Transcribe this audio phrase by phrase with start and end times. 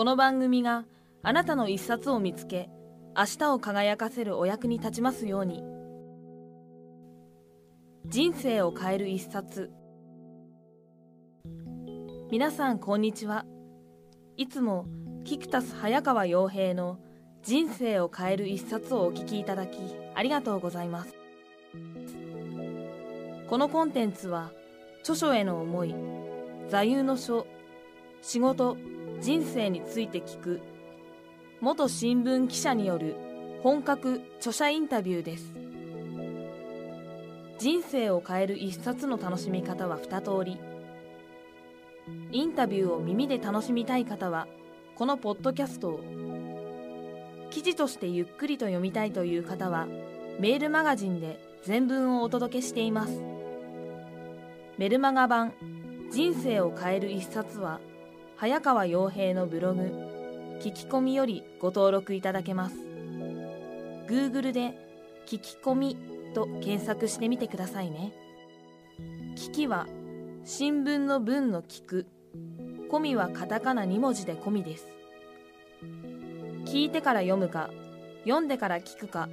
[0.00, 0.86] この番組が
[1.22, 2.70] あなたの一冊を見つけ
[3.14, 5.62] 明日を輝かせるお役に立ちますように。
[8.06, 9.70] 人生を変える一冊。
[12.30, 13.44] 皆さんこんにちは。
[14.38, 14.86] いつも
[15.24, 16.98] キクタス早川洋平の
[17.42, 19.76] 人生を変える一冊をお聞きいただき
[20.14, 21.14] ありがとうございます。
[23.50, 24.50] このコンテンツは
[25.00, 25.94] 著書への思い
[26.70, 27.46] 座右の書
[28.22, 28.78] 仕事
[29.20, 30.60] 人生について聞く。
[31.60, 33.16] 元新聞記者による
[33.62, 35.54] 本格著者インタビューです。
[37.58, 40.58] 人生を変える一冊の楽しみ方は二通り。
[42.32, 44.48] インタビューを耳で楽しみたい方は
[44.94, 46.00] このポッドキャストを。
[47.50, 49.86] 記事としてゆっくりと読みたいという方は
[50.38, 53.20] メールマガジンで全文をお届けしています。
[54.78, 55.52] メルマガ版
[56.10, 57.80] 人生を変える一冊は
[58.40, 59.82] 早川洋平のブログ
[60.62, 62.76] 聞き込みよりご登録いただけます。
[64.08, 64.78] Google で
[65.26, 65.98] 聞き込み
[66.34, 68.14] と検索してみてくださいね。
[69.36, 69.86] 聞きは
[70.46, 72.06] 新聞の文の聞く。
[72.90, 74.88] 込みはカタカナ2文字で込みです。
[76.64, 77.68] 聞いてから読むか
[78.24, 79.28] 読んでから聞くか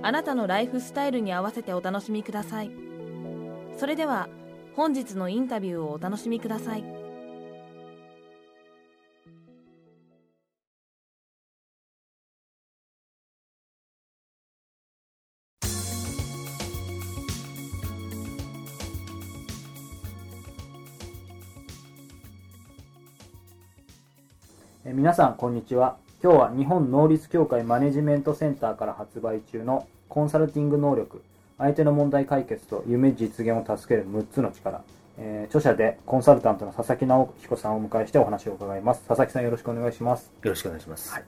[0.00, 2.70] あなたのライフスタイルに合わせてお楽しみください。
[3.76, 4.30] それでは
[4.76, 6.93] 本日のインタビューをお楽しみください。
[24.94, 25.96] 皆さんこんにちは。
[26.22, 31.20] 今日は日本能率協会マネジメントセンターから発売中のコンサルティング能力
[31.58, 34.84] 相手の問題解決と夢実現を助ける6つの力、
[35.18, 39.02] えー、著者でコンサルタントの佐々木直彦さんをお迎えしてお話を伺います。
[39.08, 40.30] 佐々木さんよろしくお願いします。
[40.44, 41.24] よろしくお願いします、はい、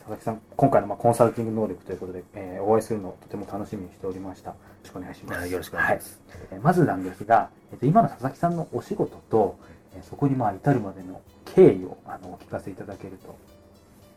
[0.00, 4.50] 佐々木さん今回のまあコンサルティング能力ということで、えー、お会いするのをとても楽しみにしておりました。
[4.50, 5.50] よろしくお願いします。
[5.50, 9.58] よろしくお願いします、はい、まずなんですが、えー、と今の佐々木さんのお仕事と、
[9.96, 11.22] えー、そこにまあ至るまでの
[11.54, 13.36] 経緯をあのお聞かせいただけると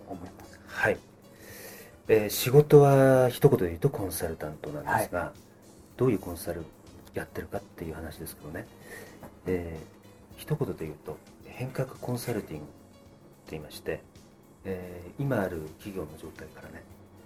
[0.07, 0.59] 思います。
[0.67, 0.97] はい。
[2.07, 5.31] えー、仕事は一言で言うとコンサルタントなんですが、はい。
[5.97, 6.63] どういうコンサル
[7.13, 8.67] やってるかっていう話ですけどね、
[9.45, 12.72] えー、一言で言うと変革コンサルティングって
[13.51, 14.01] 言いまして、
[14.63, 16.84] えー、今ある企業の状態からね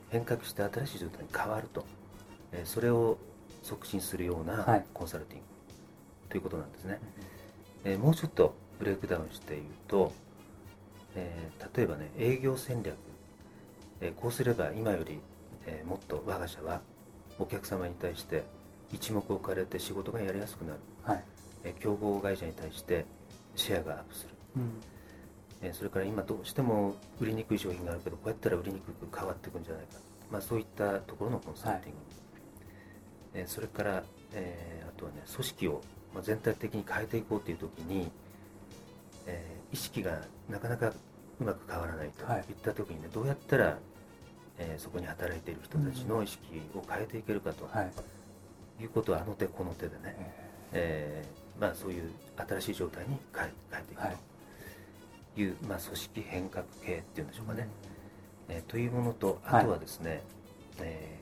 [0.09, 1.85] 変革して新しい状態に変わると、
[2.51, 3.17] えー、それを
[3.61, 5.45] 促進するようなコンサルティング、
[6.29, 6.99] ということなんですね、
[7.83, 10.11] えー、もうちょっとブレイクダウンして言うと、
[11.15, 12.95] えー、例えばね営業戦略、
[14.01, 15.19] えー、こうすれば今より、
[15.65, 16.81] えー、もっと我が社は
[17.39, 18.43] お客様に対して
[18.91, 21.23] 一目置かれて仕事がやりやすくなる、はい、
[21.63, 23.05] え競合会社に対して
[23.55, 24.71] シェアがアップする、うん、
[25.61, 29.93] えそれから今どうしても売りにくい商品があるけどこうやったら売りにくく変わっていくんじゃないか、
[30.29, 31.97] まあ、そういったところのコンサルティング、
[33.37, 35.81] はい、えそれから、えー、あとはね組織を、
[36.13, 38.11] ま全体的に変えていこうという時に、
[39.27, 40.87] えー、意識がなかなか
[41.39, 42.53] うまく変わらないとい。
[42.53, 43.77] った時にね、どうやったら、
[44.57, 47.67] えー、そこに働いている人たちの意識を変えていけるかと。
[47.71, 47.91] はい。
[48.81, 50.15] いうことはあの手この手でね、
[50.73, 52.11] えー、まあ、そういう
[52.47, 57.67] 新しい状態に変え変えていくという、はい、まあ、組織変革系っていうんでしょうかね、
[58.49, 60.21] えー、というものとあとはですね、はい、
[60.81, 61.19] え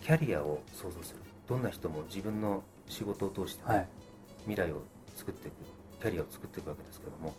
[0.00, 1.20] ー、キャリアを想像する。
[1.48, 3.88] どんな人も自分の仕事を通して、ねはい、
[4.46, 4.82] 未来を
[5.16, 5.54] 作っていく
[6.00, 7.34] キャリアを作っていくわけですけども、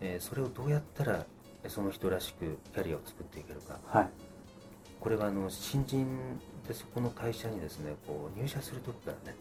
[0.00, 1.26] えそれをどうやったら
[1.68, 3.78] その人らしくキャリアを作っていけるか、
[5.00, 6.06] これはあの新人
[6.66, 9.36] でそこの会社にですねこう入社する時からね、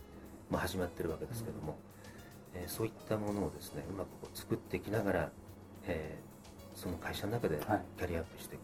[0.49, 1.77] まあ、始まってるわけですけども、
[2.53, 5.31] うん、えー、そういったものをですねうまくこう作っていきながら、
[5.87, 7.57] えー、その会社の中で
[7.97, 8.61] キャリアアップしていく、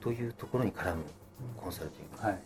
[0.00, 1.04] というところに絡む
[1.56, 2.40] コンサルティング、はい、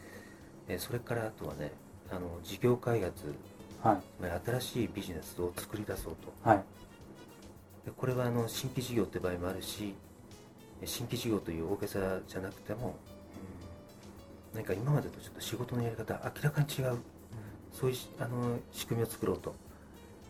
[0.68, 1.72] えー、それからあとはね
[2.10, 3.34] あの事業開発、
[3.82, 6.64] 新しいビジネスを作り出そうと、はい、
[7.84, 9.94] でこれはあの新規事業って場合もあるし
[10.84, 12.96] 新規事業という大げさじゃなくても
[14.54, 16.98] 何か今までとちょっと仕事のやり方明らかに違う、うん、
[17.72, 19.54] そういうあの仕組みを作ろうと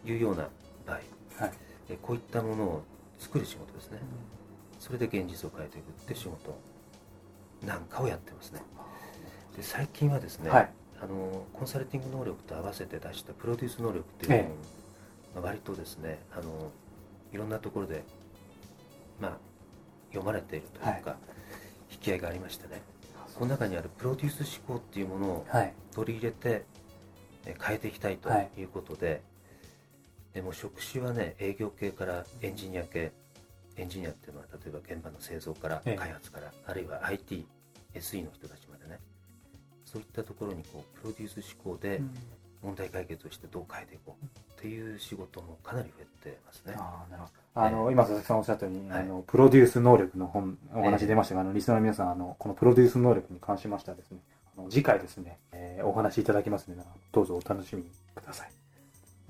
[0.05, 0.49] いうような
[0.87, 0.97] 場合、
[1.45, 1.53] はい、
[1.89, 2.83] えこういったものを
[3.19, 3.99] 作る仕事ですね、
[4.79, 6.59] それで現実を変えていくって仕事
[7.67, 8.63] なんかをやってますね。
[9.55, 10.71] で最近はですね、はい
[11.03, 14.55] あのコンサルティング能力と合わせて出したプロデュース能力っていうのも、
[15.35, 16.71] まあ割とですねあの
[17.33, 18.03] いろんなところで、
[19.21, 19.37] まあ、
[20.09, 21.17] 読まれているというか、
[21.93, 22.83] 引き合いがありましてね。
[23.39, 25.73] この中にあるプロデュース思考っていうものをはい。
[25.95, 26.65] 取り入れて
[27.47, 28.51] え変えていきたいとはい。
[28.59, 29.23] いうことで、
[30.35, 33.13] でも職種はね営業系からエンジニア系
[33.77, 35.95] エンジニアっていうのは例えば現場の製造からええ。
[35.95, 37.47] 開発から、あるいは IT、
[37.95, 38.99] SE の人たちまでね
[39.91, 42.01] そういったところにこうプロデュース思考で
[42.63, 46.75] 問題解決をしてどう変えていこうっていう仕事もかなり増えてますね。
[46.77, 47.33] ああなるほど。
[47.63, 49.01] あの、今佐々木さんおっしゃったように、はい。
[49.01, 54.19] あのプロデュース能力の本お話出ましたが、あのリスナーの皆さんあのこのプロデュース能力に関しましてはですね
[54.57, 58.51] あの次回ですね、えーお話しいただきますのでどうぞお楽しみにください。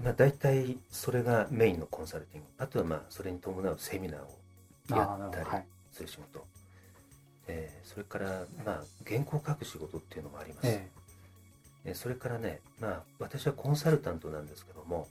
[0.03, 2.47] まあ、大体それがメインのコンサルティング。
[2.59, 5.63] あとはまあそれに伴うセミナーをやったり
[5.93, 6.45] する仕事、
[7.51, 10.89] えーそれからまあ原稿を書く仕事っていうのもあります、え
[11.85, 11.93] え。
[11.93, 15.09] ーそれからねまあ私はコンサルタントなんですけども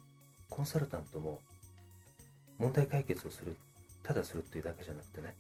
[0.50, 1.39] コンサルタントも
[2.57, 3.56] 問題解決をする
[4.03, 5.36] ただするっていうだけじゃなくてね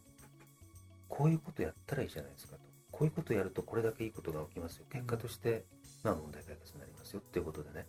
[1.07, 2.61] こういうことやったらいいじゃないですかと。
[2.91, 4.85] こういうことやるとこれだけいいことが起きますよ。
[4.91, 5.63] 結果として
[6.03, 7.19] まあ問題解決になりますよ。
[7.19, 7.85] っていうことでね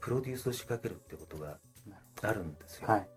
[0.00, 1.58] プロデュースを仕掛けるってことが
[2.22, 3.08] あるんですよ、えはい。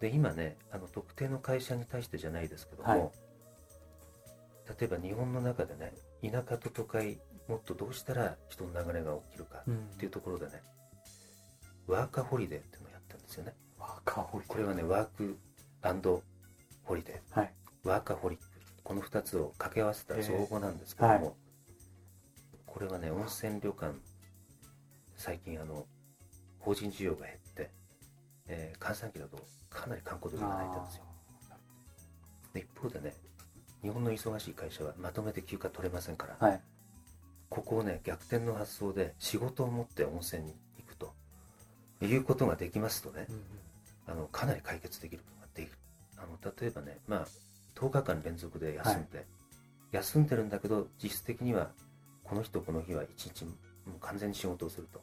[0.00, 3.10] で今ねあの特定の会社に対してじゃないですけども、はい
[4.78, 7.18] 例えば日本の中でね田舎と都会
[7.48, 9.74] もっとどうしたら人の流れが起きるかうん。
[9.74, 10.62] っていうところでね、
[11.88, 13.54] ワーカーホリデーっていうのをやってるんですよね。
[13.78, 14.52] ワーカーホリデー。
[14.52, 15.36] これはねワーク
[16.84, 17.38] ホリデー。
[17.40, 17.52] はい。
[17.84, 18.44] ワーカホリック。
[18.84, 21.34] この2つを掛け合わせた造語なんですけども、えーはい。
[22.66, 23.94] これはね温泉旅館
[25.16, 25.86] 最近あの
[26.60, 27.70] 法人需要が減って、
[28.46, 29.38] えー閑散期だと
[29.68, 31.04] かなり観光客が泣いてるんですよ。
[32.54, 33.14] で一方でね
[33.82, 36.60] 日本の忙しい会社はまとめて休暇取れませんから、はい。
[37.48, 41.12] ここをね逆転の発想で仕事を持って温泉に行くと
[42.02, 43.26] いうことができますとね、
[44.06, 45.76] あのかなり解決できることができる。
[46.16, 47.26] あの例えばね、まあ、
[47.74, 49.24] 10日間連続で休んで、
[49.92, 51.70] 休んでるんだけど実質的には
[52.24, 53.52] この人この日は1日も
[53.96, 55.00] う完全に仕事をすると。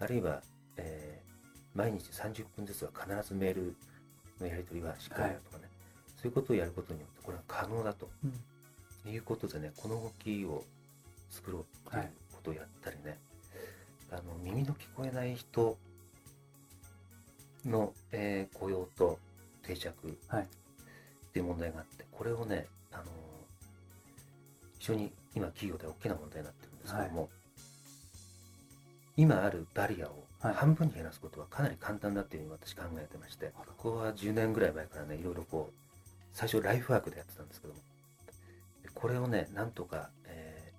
[0.00, 0.42] あるいは、
[0.76, 1.32] えー
[1.74, 3.74] 毎日30分ずつは必ずメール
[4.40, 5.64] のやり取りはしっかりやるとかね、
[6.22, 8.08] そういうことをやることによってこれは可能だと
[9.08, 10.62] いうことでねこの動きを
[11.30, 12.02] 作ろうっていう
[12.32, 13.18] ことをやったりね、
[14.10, 15.76] あの耳の聞こえない人
[17.64, 19.18] の、えー雇用と
[19.62, 20.42] 定着はい。
[20.42, 20.46] っ
[21.32, 23.04] ていう問題があってこれをね、あの
[24.78, 27.28] 非常に今企業で大きな問題になってるんですけども、
[29.16, 30.54] 今あるバリアをはい。
[30.54, 35.81] 半分に減らすことはかなり簡単だっていうふうに私考えてまして、ここは10年ぐらい前からねいろいろこう
[36.32, 37.80] 最初ライフワークでやってたんですけども
[38.82, 40.72] でこれをねなんとか、えー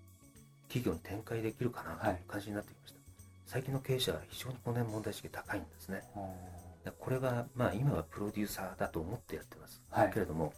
[0.74, 2.14] 企業に展開できるかなとい。
[2.14, 3.00] う感じになってきました、
[3.46, 6.02] 最近の経営者は非常にこの辺問題意識高いんですね。
[6.98, 10.12] これはまあ今はプロデューサーだと思ってやってます、はい。
[10.12, 10.52] けれども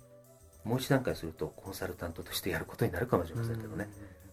[0.63, 3.89] もう一段階するとコンサルタントとしてやることになるかもしれませんけどね、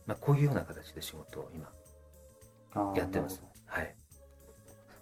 [0.06, 1.68] まあ、こういうような形で仕事を今
[2.94, 3.42] やってます。
[3.66, 3.96] はい。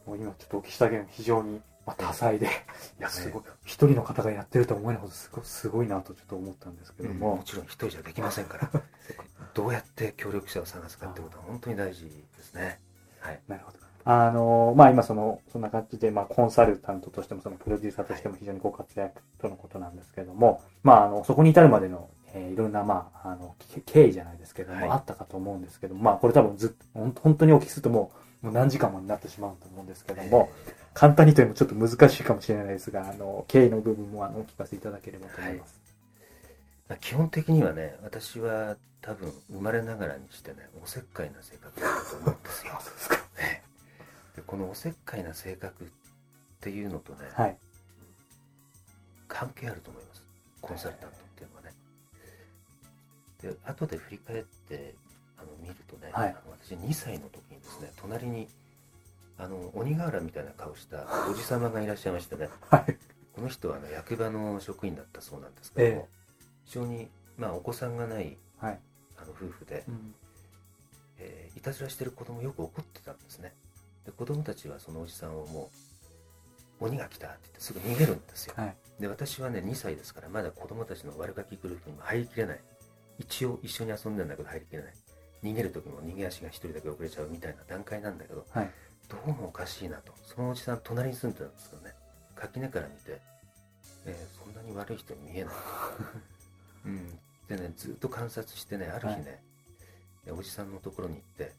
[0.06, 2.46] もう今ちょっとお聞きしたけど非常に、まあ、多彩で、
[2.98, 8.70] いや、すごい、一人の方がやってるとは思えないほどすごすごいなとちょっと思ったんですけども、もちろん一人じゃできませんから。
[9.54, 12.04] どうやって協力者を探すかってことは本当に大事
[12.36, 12.78] ですね。
[13.18, 13.40] はい。
[13.48, 13.78] なるほど。
[14.04, 24.90] あのまあ今その、そんな感じで、まあコンサルタントとしても、そのプロデューサーとしても非常にご活躍とのことなんですけども、まああの、そこに至るまでの、えーいろんな、まあ、あの、け経緯じゃないですけども、はい。
[24.90, 30.48] あったかと思うんですけども、まあこれ多分ずっと、本当にお聞きするともう、もう何時間もになってしまうと思うんですけども、
[30.94, 35.80] 簡単にというのもちょっと難しいかもしれないですが、あの、経緯の部分もあの、お聞かせいただければと思います。
[36.88, 43.16] まあ基本的にはね私は多分生まれながらにしてねおせっかいな性格だと思うんですよ あそうですか。
[43.38, 43.62] ね
[44.34, 45.88] でこのおせっかいな性格っ
[46.60, 47.56] ていうのとね、はい。
[49.28, 50.22] 関係あると思います
[50.60, 51.72] コンサルタントっていうのはね
[53.40, 54.94] で後で振り返って
[55.38, 58.48] あの見るとね、はいあの私2歳の時にですね隣に
[59.40, 62.96] あの鬼瓦みたいな顔したおじ様がいらっしゃいましてねはい。
[63.34, 66.08] この人はあの役場の職員だったそうなんですけども、え
[66.66, 68.78] 非常に、まあ、お子さんがないはい。
[69.16, 70.14] あの夫婦で、うん
[71.18, 73.52] えーいたずらしてる子供よく怒ってたんですね
[74.06, 75.70] で子供たちはそのおじさんをも
[76.80, 78.76] う鬼が来たって言ってすぐ逃げるんですよ、はい。
[78.98, 82.60] で私はね2歳ですからまだ子供たちの悪ガキグループにも入りきれない
[83.18, 84.94] 一応一緒に遊んでんだけど入りきれない
[85.42, 88.70] 逃げる時も逃げ足が1人だけ遅れちゃうみたいな段階なんだけどはい。
[89.10, 90.12] どうもおかしいなと。
[90.24, 91.92] そのおじさん隣に住んでたんですけどね。
[92.36, 93.20] 垣根から見て。
[94.06, 95.54] えーそんなに悪い人に見えない、
[96.86, 99.42] うん、でねずっと観察してねある日ね、
[100.26, 101.52] えおじさんのところに行って、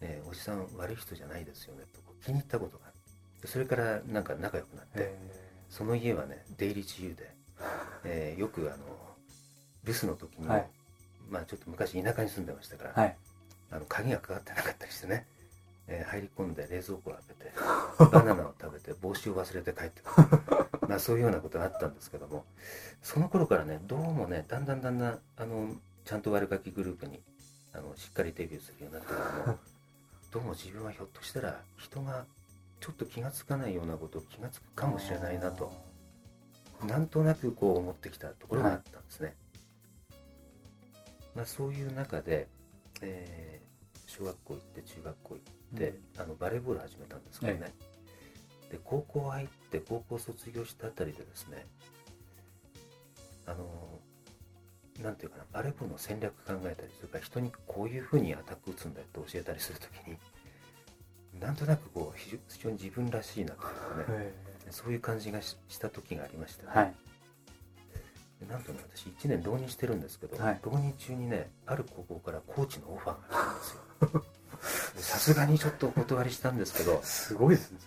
[0.00, 2.94] ねおじさん悪い人じゃないですよねと気に入ったことがある。
[3.42, 5.14] でそれからなんか仲良くなって、
[5.70, 7.34] その家はね出入り自由で、
[8.04, 9.16] えーよくあの
[9.84, 10.70] 留守の時にも、はい。
[11.28, 13.16] まあちょっと昔田舎に住んでましたから、はい。
[13.70, 15.26] あの鍵がかかってなかったりしてね、
[15.92, 17.52] えー入り込んで冷蔵庫を開けて
[18.12, 20.28] バナナを食べて帽子を忘れて帰ってくる。
[20.88, 22.44] まあそういうようなことがあったんですけども
[23.02, 27.22] その頃からねどうもねだんだんだんだんあのちゃんと悪ガキグループに
[27.72, 29.58] あのしっかりデビューするようになってからも
[30.32, 32.26] どうも自分はひょっとしたら人が
[32.80, 35.72] ちょっと気がつかないようなことを気がつくかもしれないなと
[36.84, 39.36] なんとなくこう思ってきたところがあったんですね、
[41.36, 42.48] まあ、そういう中で、
[43.02, 43.71] えー
[44.12, 45.40] 小学校行って中学校行
[45.76, 47.72] って、あのバレーボール始めたんですけどね、
[48.70, 51.66] で高校入って高校卒業したあたりでですね
[53.46, 54.00] あの
[55.02, 60.16] なんていうかなバレーボールの戦略考えたりそれから人にこういうふうにアタック打つんだって教えたりするときに
[61.40, 63.64] なんとなくこう非非常に自分らしいなとい
[64.02, 64.18] うかね。
[64.18, 64.32] へ
[64.70, 66.94] そういう感じがしした時がありましてね、ーはい。
[68.40, 70.60] でなんとね私1年浪人してるんですけど、はい。
[70.62, 73.80] 浪人中にねある高校からコーチのオファーが来たんですよ。
[73.88, 73.91] で
[74.96, 77.78] さすがにちょっとお断りしたんですけどすごいですね。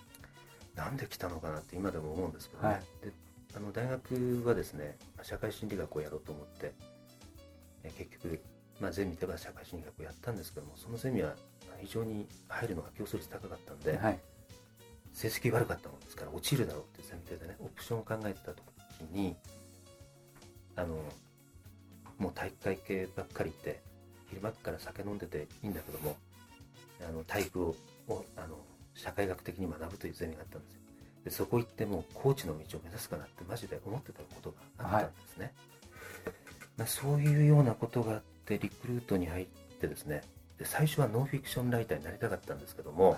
[0.75, 2.83] なんで来たのかなって今でも思うんですけどね、はい。
[3.01, 3.11] で
[3.55, 6.73] あの大学はですね社会心理学をやろうと思って
[7.83, 8.41] え結局、
[8.81, 11.35] まあ、ゼミでは社会心理学をやったんですけどもそのゼミは
[11.79, 14.19] 非常に入るのが競争率高かったんで、はい。
[15.15, 18.61] 成績悪かったもんですから落ちるだろうって前提でねオプションを考えてた時
[19.13, 19.37] に
[20.75, 20.97] あの
[22.17, 23.81] もう体育会系ばっかり行って
[24.35, 26.17] 昼間っから酒飲んでていいんだけども
[27.07, 27.75] あの体育を
[28.07, 28.57] をあの
[28.93, 30.79] 社会学的に学ぶというゼミがあったんですよ。
[31.23, 35.53] でそこ行ってもうコーチの道を目指すかなってマジで思ってたことがあったんですね、
[36.77, 39.45] まあ、そういうようなことがあってリクルートに入っ
[39.79, 40.21] てですね
[40.59, 43.17] で最初はノンフィクションライターになりたかったんですけども、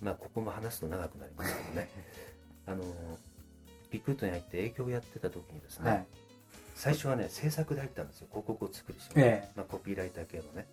[0.00, 1.90] まあ、ここも話すと長くなりますけどね、
[2.64, 2.84] あの
[3.90, 6.06] リクルートに入って営業をやってた時にですね、はい
[6.76, 10.66] 最初はね、制作で入ったんですよ、広告を作りし、えまあ、コピーライター系のね。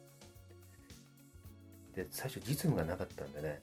[1.95, 3.61] で、最初、実務がなかったんでね、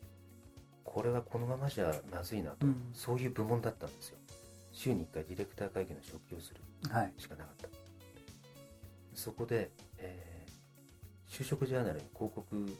[0.83, 4.19] これはこのままじゃまずいなと、うんそういう部門だったんですよ。
[4.73, 7.69] 週に1回ディレクター会議の食器をするえはいしかなかった。
[9.15, 10.41] そこで、えー
[11.31, 12.77] 就職ジャーナルに広告、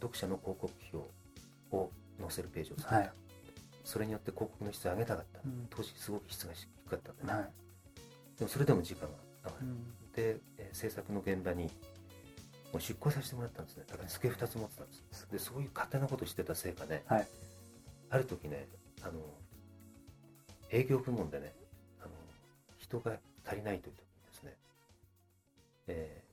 [0.00, 2.96] 読者の広告費用を載せるページを作った。
[2.96, 3.12] はい
[3.84, 5.40] それによって広告の質を上げたかった。
[5.44, 7.32] うん当時すごく質が低かったんでね。
[7.32, 7.50] はい
[8.38, 9.08] でもそれでも時間が
[9.44, 9.68] 合わない。
[9.68, 11.64] うんで、えー制作の現場に
[12.72, 13.84] もう出向させてもらったんですね。
[13.88, 15.28] だから机2つ持ってたんです。
[15.30, 17.26] で、そういう勝手なことしてたせいかね、はい
[18.10, 18.66] ある時ね、
[19.02, 19.20] あの、
[20.70, 21.54] 営業部門でね、
[22.00, 22.10] あの、
[22.78, 24.56] 人が足りないという時にですね、
[25.88, 26.28] えー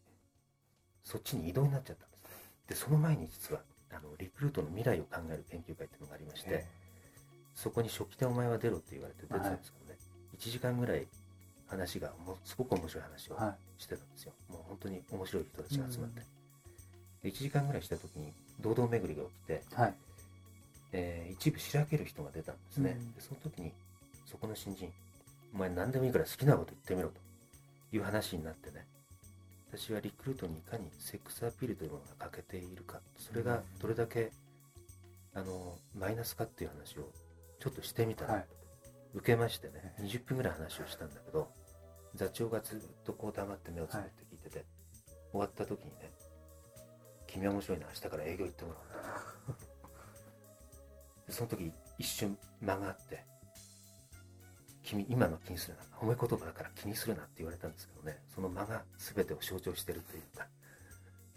[1.04, 2.30] そっちに移動になっちゃったんですね。
[2.68, 6.68] で、その前に実は、あの、リクルートの未来を考える研究会っていうのがありまして、え
[7.54, 9.98] そこに初期でお前は出ろって言われて出てたんですけどね、
[10.36, 11.06] 1時間ぐらい
[11.68, 13.38] 話がもうすごく面白い話を
[13.78, 14.34] してたんですよ。
[14.50, 16.22] もう本当に面白い人たちが集まって。
[17.24, 19.94] で1時間ぐらいした時に堂々巡りが起きて、はい。
[20.94, 22.98] えー一部しらける人が出たんですね。
[23.00, 23.72] うんでその時に
[24.26, 24.92] そこの新人、
[25.54, 27.26] お前何でもいいから好きなこと言ってみろと。
[27.96, 28.86] いう話になってね、
[29.72, 34.32] 私はリクルートにいかにセックスアピールというものが欠けているか、それがどれだけ
[35.34, 37.10] あのマイナスかっていう話を
[37.60, 38.46] ちょっとしてみたら、はい。
[39.14, 41.48] 受けましてね、ええ20分ぐらい話をしたんだけど、
[42.16, 44.66] 座長がずっとこう黙って目をつぶって聞いてて、
[45.32, 46.12] 終わった時にね、
[47.28, 49.60] 君は面白いな、明日から営業行ってもらおうと。
[51.28, 53.24] でその時一瞬間があって、
[54.84, 60.48] 君今の気にするな、褒め言葉だから気にするなって言われたんですけどね、その間が全てを象徴してるというか、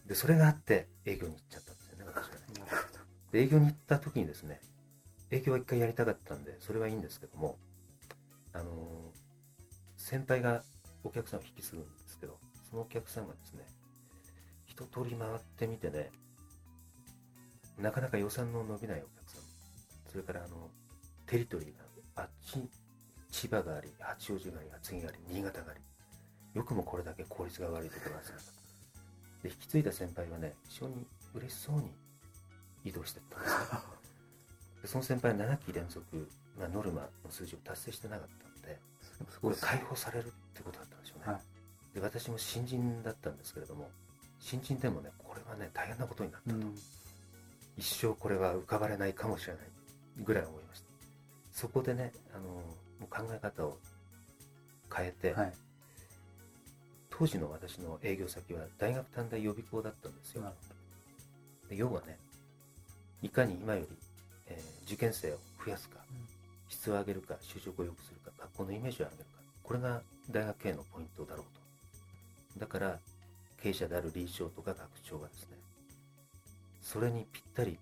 [0.07, 2.99] で、それがあって営業に行っちゃったんですよね、私はね。
[3.33, 4.61] で営業に行った時にですね
[5.31, 7.59] 営業は一回やりたかったんでそれはいいんですけども
[8.53, 9.18] あのー
[10.09, 10.63] 先輩が
[11.05, 12.39] お客さんを引き継ぐんですけど
[12.71, 13.67] そのお客さんがですね
[14.65, 16.11] 一通り回ってみてね
[17.79, 19.43] なかなか予算の伸びないお客さん
[20.11, 20.71] それからあの
[21.27, 22.71] テリトリーがあっち
[23.31, 25.81] 千葉があり八王子があり厚木があり新潟があり
[26.55, 31.93] よくもこれだけ効率が悪いところが集まったで引き継いだ先輩はね非常に嬉しそうに
[32.83, 33.53] 移動してったんです。
[33.53, 33.79] ね
[34.81, 38.48] でその先輩は7期連続、まあ、ノルマの数字を達成してなかった。
[39.31, 41.95] すごい解放されるってことだったんでしょうね、はい。
[41.95, 43.91] で私も新人だったんですけれども
[44.41, 46.75] 新人でもねこれはね大変なことになったと、うん。
[47.77, 49.63] 一生これは浮かばれないかもしれない
[50.25, 50.87] ぐらい思いました。
[51.53, 52.61] そこでねあのも
[53.03, 53.79] う考え方を
[54.95, 55.53] 変えて、はい。
[57.11, 60.53] 当時の私の営業先は大学短大予備校だったんですよ。
[61.69, 62.19] で要はね
[63.23, 63.89] いかに今より、
[64.47, 66.17] えー受験生を増やすか、うん。
[66.69, 69.39] 質を上げるか就職を良くするか学校のイメージを上げるか。
[69.63, 71.45] これが大学経営のポイントだろう
[72.55, 72.61] と。
[72.61, 72.99] だから
[73.63, 75.57] 経営者である理事長とか学長がですね
[76.83, 77.79] それにぴったり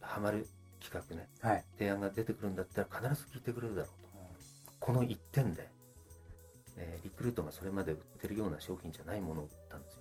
[0.00, 0.46] はまる
[0.82, 1.64] 企画ねはい。
[1.78, 4.10] 提案が出てくるんだったら必ず聞いてくれるだろうと。
[4.78, 5.68] この1点で、
[6.76, 10.00] えーリクルートがそれまで売ってるような商品じゃないものを売ったんですよ。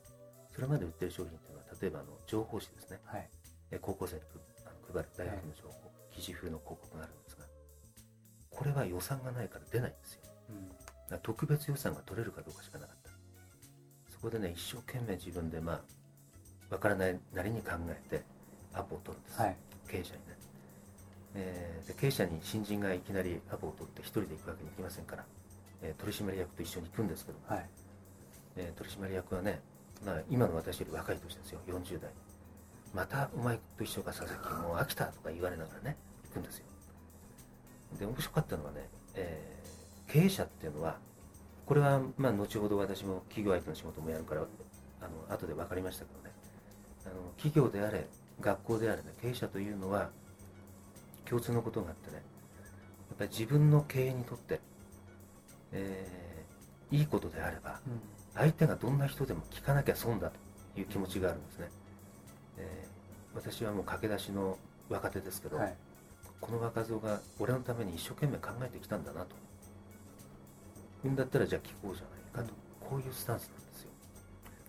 [0.53, 3.27] それまで売ってる商品っていうのは例えばあの情報誌ですね、はい。
[3.71, 4.21] えー高校生に
[4.93, 7.28] 配る大学の情報、記事風の広告があるんで
[8.59, 10.21] これは予算がないから出ないんですよ。
[10.49, 10.67] うん。
[10.67, 10.75] だか
[11.11, 13.09] ら特別予算が取れるかどうかしかなかった。
[14.11, 15.81] そこでね一生懸命自分でまあ
[16.69, 18.21] わからないなりに考えて
[18.73, 19.55] アポを取るんです、はい。
[19.87, 20.37] 経営者にね、
[21.35, 25.23] えーで経営者に新人がいきなりアポを取って一人で行くわけにいきませんから、
[25.81, 27.69] えー取締役と一緒に行くんですけども、はい。
[28.57, 29.61] えー取締役はね、
[30.05, 31.61] まあ、今の私より若い年ですよ。
[31.65, 32.11] 40代。
[32.93, 34.53] またお前と一緒か佐々木。
[34.67, 35.95] もう飽きたとか言われながらね
[36.27, 36.65] 行くんですよ
[37.97, 39.59] で面白かったのはね、えー
[40.11, 40.97] 経営者っていうのは
[41.67, 44.41] これはまあ後ほど私も企業相手の仕事もやるから
[45.01, 46.33] あの後で分かりましたけどね。
[47.05, 48.07] あの企業であれ
[48.41, 50.09] 学校であれね経営者というのは
[51.25, 52.21] 共通のことがあってねや
[53.13, 54.59] っぱり自分の経営にとって、
[55.71, 58.01] えーいいことであればうん。
[58.33, 61.69] 相手がどんな人でも聞かなきゃ損だという気持ちがあるんですね、
[62.57, 64.57] えー私はもう駆け出しの
[64.89, 65.75] 若手ですけど、はい
[66.41, 69.35] この若造が俺のために一生懸命考えてきたんだなと。
[71.05, 72.03] うんだったらじゃあ聞こうじゃ
[72.37, 72.53] ないかと、
[72.85, 73.89] こういうスタンスなんですよ。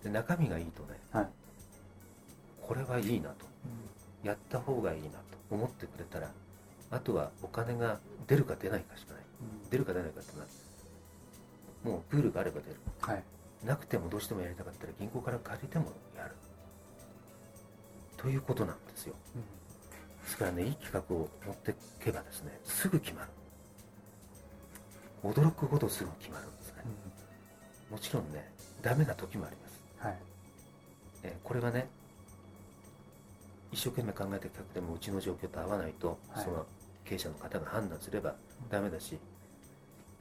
[0.04, 1.28] で中身がいいとねはい。
[2.60, 3.46] これはいいなと。
[4.22, 5.16] やった方がいいなと。
[5.50, 6.30] 思ってくれたら
[6.90, 7.98] あとはお金が
[8.28, 9.22] 出るか出ないかしかない。
[9.70, 10.48] 出るか出ないかっていうのは
[11.82, 12.76] もうプールがあれば出る。
[13.00, 13.24] はい。
[13.64, 16.34] なくてもどうしてもやりたかったら銀行から借りてもやる。
[18.16, 19.14] ということなんですよ
[20.30, 23.28] ですからねいい企画を持っていけばですねすぐ決まる。
[25.24, 26.84] 驚くほどすぐ決まるんですね。
[27.90, 28.48] もちろんね
[28.80, 30.18] ダメな時もあります、はい。
[31.24, 31.88] えーこれはね
[33.72, 36.44] 一生懸命考えた企画でもうちの状況と合わないと、はい。
[36.44, 36.64] その
[37.04, 38.34] 経営者の方が判断すれば
[38.70, 39.18] ダメだし、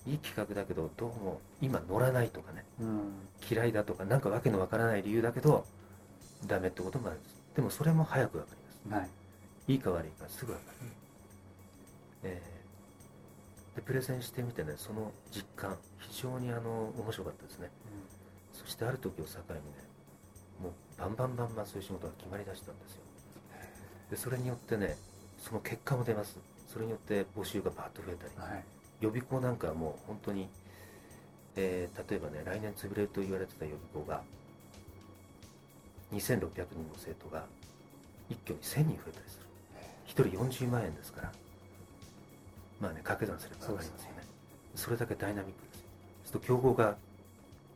[0.08, 3.12] いい企画だけどどうも今乗らないとかねうん。
[3.50, 5.66] 嫌いだとかなんかわけのわからない理由だけど
[6.48, 7.36] ダメってこともあるんです。
[7.56, 8.50] でもそれも早くわか
[8.86, 9.02] ります。
[9.02, 9.10] はい
[9.70, 10.78] いいか悪いかすぐわかる、
[12.24, 12.60] えー
[13.76, 17.70] でプレゼンしてみてねその実感非常にあの面白かったですね。
[18.52, 19.62] そしてある時を境にね
[20.62, 23.02] もうバンバンバンバンそういう仕事が決まりだしたんですよ。
[24.10, 24.98] でそれによってね
[25.38, 26.38] その結果も出ます。
[26.68, 28.52] それによって募集がバーッと増えたり。
[28.52, 28.64] はい。
[29.02, 30.50] 予備校なんかはもう本当に、
[31.56, 34.24] えー例えばね来年潰れると言われてた予備校が
[36.12, 37.46] 2600人の生徒が
[38.30, 39.46] 一挙に1000人増えたりする。
[39.46, 39.49] 1
[40.28, 41.32] 人40万円ですから。
[42.80, 44.24] まあね掛け算すれば分かりますよね。
[44.76, 45.84] それだけダイナミックです
[46.30, 46.96] すると競合が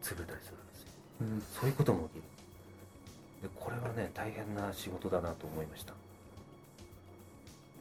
[0.01, 0.87] 潰れたりするんですよ。
[1.21, 1.43] うん。
[1.59, 2.23] そういうことも起きる。
[3.43, 5.93] でこれはね大変な仕事だなと思いました。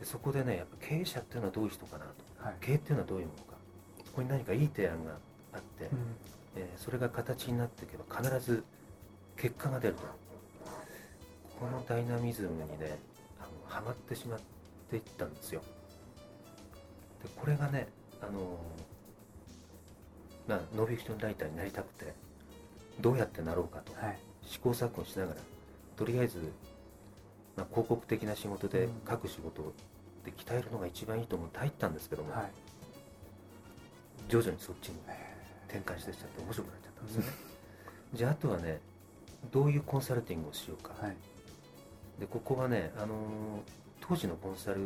[0.01, 2.44] でそこでねやっぱ経営者っていうのはどういう人かなと。
[2.44, 2.55] はい。
[2.61, 3.53] 経営っていうのはどういうものか。
[4.05, 5.12] そこに何かいい提案が
[5.53, 5.88] あって、
[6.57, 8.62] えーそれが形になっていけば必ず
[9.37, 10.03] 結果が出ると。
[11.59, 12.98] このダイナミズムにね
[13.72, 14.40] ハマってしまっ
[14.90, 15.62] ていったんですよ。
[17.22, 17.88] でこれがね
[18.20, 18.58] あの
[20.46, 22.12] まあノンフィクションライターになりたくて
[23.00, 23.92] どうやってなろうかと。
[23.94, 24.18] はい。
[24.44, 25.40] 試行錯誤しながら
[25.96, 26.38] とりあえず、
[27.56, 28.92] まあ、広告的な仕事でうん。
[29.08, 29.72] 書く仕事
[30.24, 32.50] で鍛えるのが一番いいと思って入ったんですけども、はい。
[34.28, 34.96] 徐々にそっちに
[35.68, 37.28] 展開してっちゃって面白くなっちゃったんですよね、
[38.14, 38.80] じゃああとはね
[39.50, 41.16] どういうコンサルティングをしようか、はい
[42.22, 43.18] でここはね、あのー
[44.08, 44.80] 当時のコンサル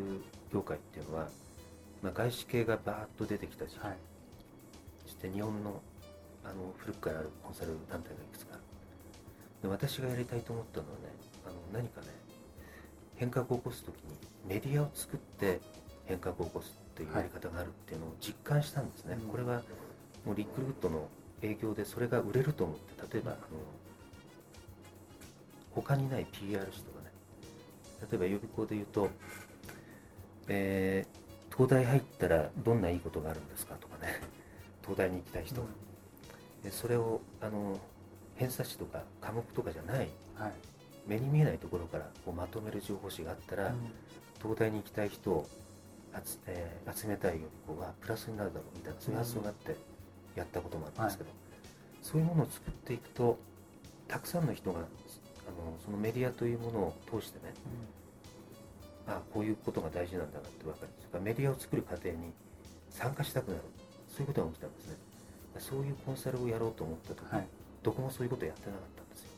[0.52, 1.28] 業界っていうのは、
[2.02, 3.96] まあ、外資系がバーッと出てきた時期、はい。
[5.06, 5.80] そして日本の
[6.44, 8.52] あの古くからあるコンサル団体がいくつか。
[8.52, 8.62] ある
[9.62, 10.98] で私がやりたいと思ったのはね
[11.46, 12.08] あの何かね
[13.16, 14.00] 変革を起こす時に
[14.46, 15.60] メディアを作って
[16.04, 19.28] 変革を起こすっていうやり方があるっていうのを実感したんですね、うん。
[19.28, 19.62] これは
[20.26, 21.08] もうリクルートの
[21.42, 23.40] 営業でそれが売れると思って例えば、あの
[25.74, 26.95] 他にない PR 誌と
[28.00, 29.10] 例えば予備校で言うと、
[30.48, 34.20] えー東大入ったらどんないいことがあるんですかとかね。
[34.82, 35.62] 東大に行きたい人。
[35.62, 35.66] が、
[36.62, 37.80] でそれをあの
[38.34, 40.52] 偏差値とか科目とかじゃないはい。
[41.06, 43.74] 目に見えないところからこうまとめる情報誌があったら、
[44.42, 45.46] 東大に行きたい人を
[46.22, 49.76] 集,、えー集めたい予備校がプラスになるだろうみたいなそういう発想があって
[50.34, 51.30] やったこともあるんですけど、
[52.02, 53.38] そういうものを作っていくと
[54.08, 54.82] たくさんの人があ
[55.56, 57.52] のそのメディアというものを通してね
[59.06, 62.32] あこういうことが大事なんだなって分かるそれからメディアを作る過程に
[62.90, 63.60] 参加したくなる。
[64.08, 64.96] そういうことが起きたんですね。
[65.58, 67.46] そういうコンサルをやろうと思った時、はい。
[67.82, 69.28] どこもそういうことやってなかったんですよ。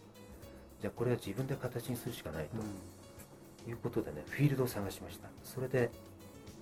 [0.81, 5.29] じゃあこれは自分で形にするしかないと、いうことでねフィールドを探しました。
[5.43, 5.91] それで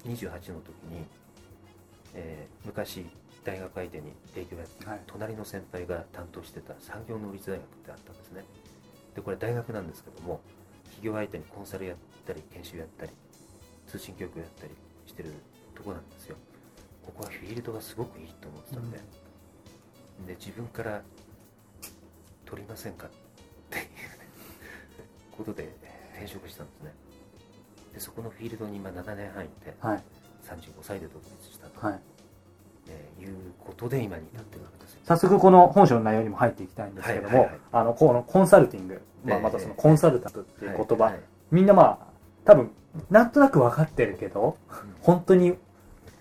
[0.06, 1.04] 28の時に、
[2.14, 3.04] えー昔
[3.44, 5.00] 大学相手に営業やって、はい。
[5.06, 8.44] 隣の先輩が担当してた産業能率大学ってあったんですね
[9.16, 10.40] でこれ大学なんですけども
[10.84, 13.12] 企業相手にコンサルやったり研修やったり
[13.88, 14.72] 通信教育やったり
[15.06, 15.32] してる
[15.74, 16.36] とこなんですよ。
[17.04, 18.98] ここはフィールドがすごくいいと思ってたんで、
[20.26, 21.02] で自分から
[22.44, 23.10] 取りませんかっ
[23.70, 23.88] ていうね
[25.36, 25.72] ことで
[26.14, 26.92] 転職したんですね。
[27.94, 30.02] でそこのフィールドに今7年半いてはい。
[30.44, 31.94] 35歳で独立したと、はい。
[31.94, 32.15] えー
[33.26, 35.00] いうことで今に至ってるわけですよ。
[35.04, 37.58] 早速この本書の内容にも入っていきたいんですけども、はいはいはい。
[37.72, 41.98] あのこのコンサルティング、まあ、ええまたそのコンサルタントっていう言葉、はいはいみんなまあ
[42.44, 42.70] 多分
[43.10, 44.56] なんとなく分かってるけど
[45.00, 45.54] 本当に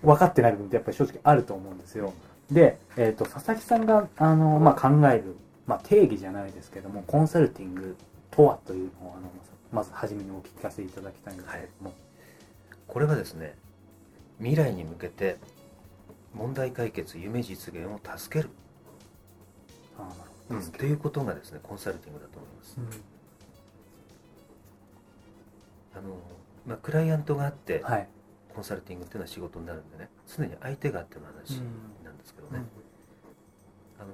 [0.02, 2.12] 分かってない部分ってやっぱり正直あると思うんですよ。
[2.50, 7.96] で、えー、と佐々木さんがあの、まあ、考える、まあ、定義じゃないですけどもコンサルティング
[8.30, 9.28] とはというのをあの
[9.72, 11.94] まず初めにお聞かせいただきたいんですけれども、
[12.86, 13.56] これはですね
[14.38, 15.38] 未来に向けて
[16.36, 18.50] 問題解決夢実現を助ける、
[19.98, 20.04] あー
[20.52, 20.78] なるほど。
[20.78, 22.80] ということがですねコンサルティングだと思います、う
[25.98, 25.98] ん。
[25.98, 26.16] あの
[26.66, 28.08] まあ、クライアントがあってはい、
[28.54, 31.60] コンサルティングっていうのは仕事になるんでね常に相手があっての話
[32.04, 32.64] なんですけどね、
[33.98, 34.08] あの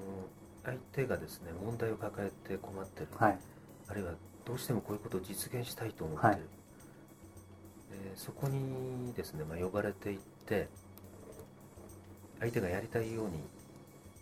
[0.65, 3.39] 相手がですね問題を抱えて困ってる、はい。
[3.89, 4.13] あるいは
[4.45, 6.39] どうしてもこういうことを実現したいと思ってる、はい。
[6.39, 6.43] で
[8.17, 10.69] そこにですね、まあ、呼ばれていって
[12.43, 13.39] 相手がやりたいように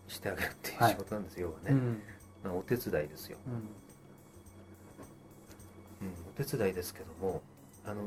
[0.08, 0.92] してあげるっていうはい。
[0.92, 2.02] 仕事なんですよ、要はね、うん。
[2.44, 3.50] まあ、お手伝いですよ、う
[6.04, 6.06] ん。
[6.06, 7.40] うん、お手伝いですけども
[7.86, 8.02] あの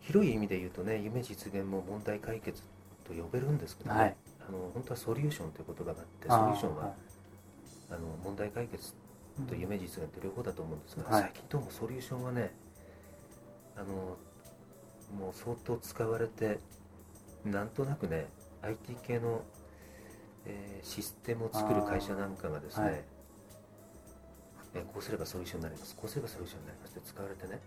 [0.00, 2.62] 広い意味で言うとね夢実現も問題解決
[3.04, 4.16] と呼べるんですけどね、はい。
[4.48, 6.94] あの本当はソリューションという言葉があってソリューションは、はい。
[7.90, 8.94] あの問題解決
[9.48, 11.22] と夢実現って両方だと思うんですが、はい。
[11.22, 12.54] 最近どうもソリューションはね
[13.76, 14.16] あの
[15.18, 16.58] もう相当使われて
[17.44, 18.26] なんとなくね
[18.62, 19.42] IT 系の、
[20.46, 23.04] えーシステムを作る会社なんかがですね、はい。
[24.74, 25.94] えーこうすればソリューションになります。
[25.94, 27.60] こうすればソリューションになりますって使われてね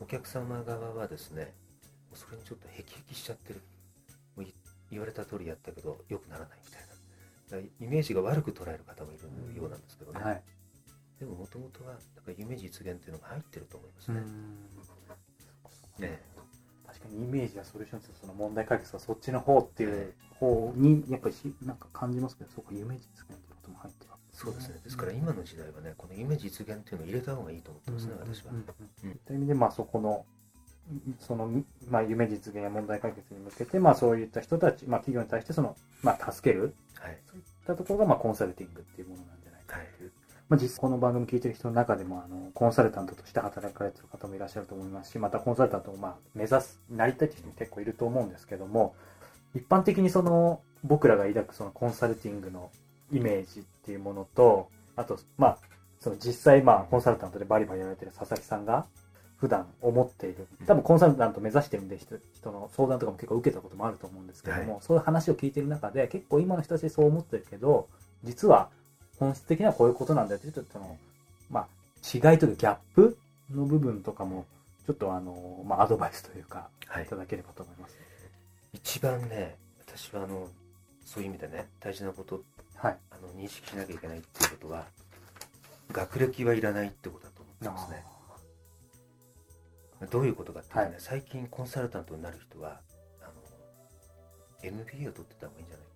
[0.00, 1.54] お客様側はですね
[2.14, 3.62] それにちょっとへきへきしちゃってる。
[4.36, 4.54] もうい
[4.90, 6.86] 言われた通りやったけど良くならないみたいな。
[7.80, 10.42] イメージが悪く捉える方もいるようなんですけどね、はい。
[11.20, 14.18] でももともとはだから夢実現っていうのが入ってると思いますね。
[14.18, 16.02] うん。
[16.02, 16.20] ね
[16.98, 24.78] 確かにイメージはソリューションとその問題解決はそっちの方っていう方にやっぱりしなんか感じますけどそうか夢実現ってことも入ってるそうですね。
[24.84, 28.52] ですから今の時代はね、この夢実現っていうのを入れた方がいいと思ってますね、私は。
[28.52, 28.64] うん
[29.00, 30.26] そういった意味でまあそこの
[31.20, 31.50] その、
[31.88, 37.18] まあ、夢実現や問題解決に向けて、まあ、そういった人たち、まあ、企業に対してその、まあ、助けるはい。
[37.26, 39.86] そういったところが、まあ、コンサルティングっていうものなんじゃないかはい。
[40.48, 48.94] まあ、実際この番組聞いてる人の中でもあのコンサルタントとして働かれてる方もいらっしゃると思いますしまたコンサルタントをまあ目指すなりたいっていう人も結構いると思うんですけども
[49.56, 52.70] 一般的にその僕らが抱くそのコンサルティングの
[53.12, 55.58] イメージっていうものとあとまあ
[55.98, 58.86] その実際まあコンサルタントでバリバリやられてる佐々木さんが
[59.38, 64.80] 普段思っている多分コンサルタント目指してるんで人人の相談とかも結構受けたこともあると思うんですけども、はい。
[64.80, 67.88] そういう話を聞いてる中で結構今の人たちそう思ってるけど
[68.22, 68.70] 実は
[69.18, 70.98] 本質的にはこういうことなんだよってちょっとその。
[71.50, 71.66] まあ
[72.02, 73.18] 違いというかギャップ
[73.54, 74.46] の部分とかも
[74.86, 77.04] ちょっとあの、まあ、アドバイスというかはい。
[77.04, 77.16] いた。
[77.16, 77.96] だければと思います、
[78.72, 80.48] 一番ね、私はあの、
[81.04, 82.42] そういう意味でね、大事なこと、
[82.76, 82.96] はい。
[83.10, 84.86] あの、認識しなきゃいけないっていうことは、
[85.92, 88.04] 学歴はいらないってことだと思ってますね。
[90.10, 90.94] どういうことかっていうとね、はい。
[90.98, 92.80] 最近コンサルタントになる人は、
[93.22, 93.32] あの、
[94.62, 95.86] MBA を取ってた方がいいんじゃない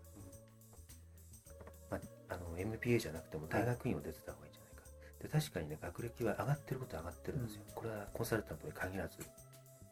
[2.31, 4.83] あ、あの、MBA じゃなくても大学院を出てた方がいいんじゃないか。
[5.23, 7.63] で、確かにね、学歴は上がってることは上がってるんですよ。
[7.75, 9.19] これはコンサルタントに限らず、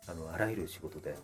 [0.07, 1.17] あの、あらゆる仕事で、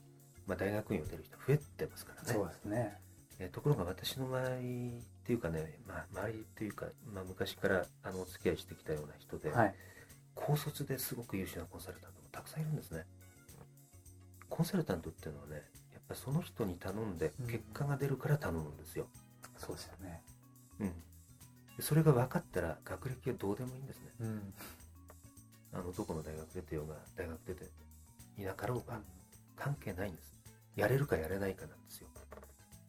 [0.46, 2.32] まあ、大学院を出る人増えてますからね。
[2.32, 2.98] そうですね
[3.40, 9.74] えーところが私の周りっていうかね、まあ、周りっていうか、まあ、昔からあのお付き合いしてきたような人で、はい
[10.34, 13.04] 高卒ですごく優秀なコンサルタントもたくさんいるんですね。
[14.48, 19.06] コンサルタントっていうのはね、やっぱその人に頼んでうん結果が出るから頼むんですよ。
[19.56, 20.22] そうですよね
[20.80, 20.88] うん。
[21.76, 24.10] でそれが分かったら学歴はどうでもいいんですね。
[24.20, 24.54] うん。
[25.72, 27.64] あの、どこの大学出てようが、大学出て
[28.38, 29.00] いなかろうが
[29.56, 30.34] 関係ないんです。
[30.76, 32.08] やれるかやれないかなんですよ。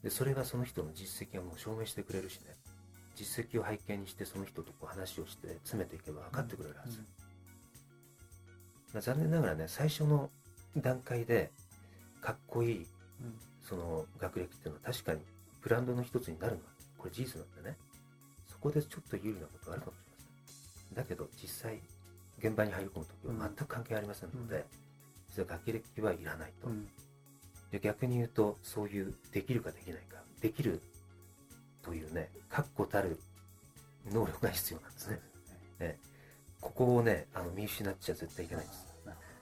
[0.03, 2.55] でそれがその人の実績がもう証明してくれるしね。
[3.15, 6.99] 実績を背景にしてその人とこう話をして詰めていけば分かってくれるはず、
[8.93, 10.29] まあ、残念ながらね最初の
[10.75, 11.51] 段階で
[12.21, 12.87] かっこいい
[13.63, 15.21] その学歴っていうのは確かに
[15.61, 16.59] ブランドの一つになるの。
[16.59, 16.74] は
[17.05, 17.77] これ事実なんでね。
[18.49, 20.17] そこでちょっと有利なことがあるかもしれま
[20.89, 20.97] せん。
[20.97, 21.79] だけど実際
[22.39, 24.65] 現場に入り込む時は全く関係ありませんので、
[25.29, 26.87] 実は学歴はいらないと、うん。
[27.71, 30.81] で逆に言うとそういうできるかできないかできる
[31.83, 33.19] というね確固たる
[34.11, 35.19] 能力が必要なんですね。
[35.79, 35.97] ね。
[36.59, 38.85] ここをねあの見失っちゃ絶対いけないです。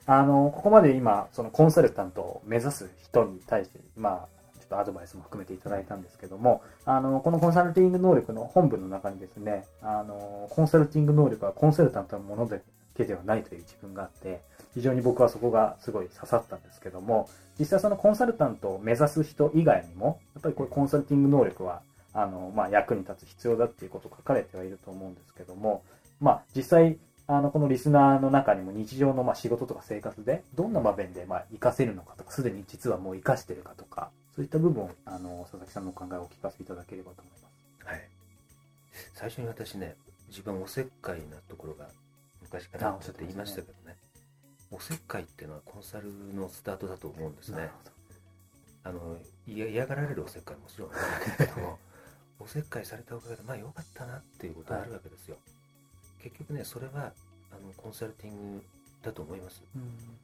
[0.06, 4.28] あの、ここまで今、そのコンサルタントを目指す人に対して、まあ、
[4.64, 12.56] ちょっとアドバイスも含めていただいたんですけども、あの、このコンサルティング能力の本文の中にですね、あの、コンサルティング能力はコンサルタントのものだ
[12.96, 14.40] けではないという自分があって、
[14.74, 25.82] 非常に僕はそこがすごい刺さったんですけども、実際そのコンサルタントを目指す人以外にも、やっぱりこれコンサルティング能力は、あの、まあ、役に立つ必要だっていうこと書かれてはいると思うんですけども、
[26.20, 26.96] まあ、実際、
[27.26, 37.44] あの、このリスナーの中にも日常のま仕事とか生活で、どんな場面でま活かせるのかとか、すでに実はもう活かしてるかとか、そういった部分を、あの、佐々木さんのお考えをお聞かせいただければと思います。
[37.84, 38.08] はい。
[39.14, 39.96] 最初に私ね
[40.28, 41.88] 自分おせっかいなところが
[42.42, 43.96] 昔からあちょっと言いましたけどね。
[44.70, 47.70] おせっかいっていうのはコンサルのスタートだと思うんですね。
[48.82, 49.16] あの
[49.46, 50.92] 嫌がられるおせっかいももちろんあ
[51.38, 51.78] るけども
[52.38, 55.38] おせっかいされたおかげでまあ良かったなっていうことがあるわけですよ、
[56.18, 57.12] 結局ねそれは
[57.50, 58.64] あのコンサルティング
[59.00, 59.78] だと思います、う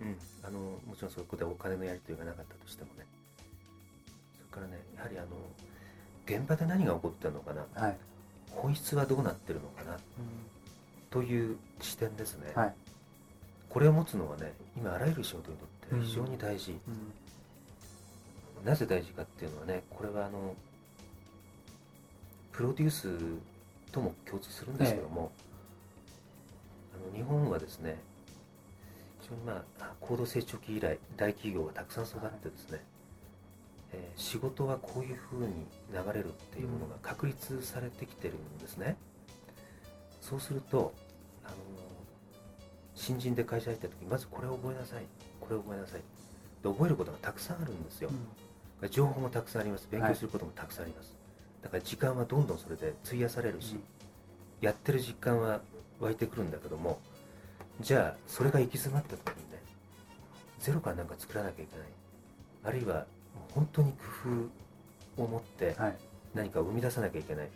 [0.04, 0.06] ん。
[0.06, 3.06] うん、あのもちろんそこでお金のやり取りがなかったとしてもね
[4.50, 5.28] からねやはりあの
[6.26, 7.66] 現場で何が起こってるのかな。
[7.74, 7.96] はい。
[8.50, 9.96] 本質はどうなってるのかな。
[11.10, 12.74] という視点ですね、はい。
[13.68, 15.64] これを持つのはね今あらゆる仕事にと
[15.96, 16.90] って非常に大事、う
[18.62, 18.64] ん。
[18.64, 20.54] なぜ大事かっていうのはねこれはあの
[22.52, 23.18] プロデュース
[23.90, 25.32] とも共通するんですけども、
[26.94, 27.98] あの日本はですね
[29.22, 32.84] 非常にまあ高度成長期以来大企業がたくさん育ってですね、
[33.92, 38.96] えー仕事はこういうふうに流れるっていうものが確立されてきてるんですね、
[40.20, 40.92] そうすると
[41.44, 41.54] あの
[42.94, 45.04] 新人で会社入った時まずこれを覚えなさい。
[45.40, 46.00] これを覚えなさい。
[46.62, 48.10] で覚えることがたくさんあるんですよ、
[48.90, 49.88] 情報もたくさんあります。
[49.90, 51.16] 勉強することもたくさんあります、
[51.62, 53.76] だから時間はどんどんそれで費やされるし、
[54.60, 55.60] やってる実感は
[55.98, 57.00] 湧いてくるんだけども
[57.80, 59.62] じゃあそれが行き詰まった時にね
[60.58, 61.86] ゼロからなんか作らなきゃいけない。
[62.62, 63.06] あるいは
[63.54, 63.98] 本当に工
[65.16, 65.96] 夫を持ってはい。
[66.34, 67.46] 何かを生み出さなきゃいけない。
[67.46, 67.48] っ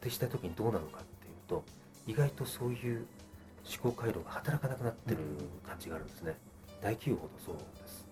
[0.00, 1.64] てした時にどうなのかっていうと
[2.06, 3.06] 意外とそういう
[3.82, 5.18] 思考回路が働かなくなってる
[5.66, 6.36] 感じがあるんですね、
[6.80, 8.06] 大企業ほどそうです。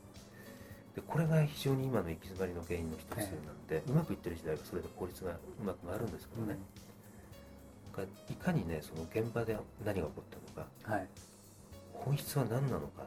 [0.96, 6.58] でこれが非常に今の行き詰まりの原因の一つなんで、うまくいってる時代はそれで効率がうまく回るんですけどね、
[7.92, 10.92] だからいかにねその現場で何が起こったのか。
[10.94, 11.08] はい。
[11.92, 13.04] 本質は何なのか